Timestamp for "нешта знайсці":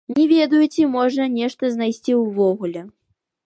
1.35-2.11